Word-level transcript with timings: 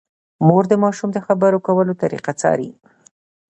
مور 0.47 0.63
د 0.71 0.73
ماشوم 0.83 1.09
د 1.13 1.17
خبرو 1.27 1.59
کولو 1.67 1.93
طریقه 2.01 2.31
څاري۔ 2.41 2.69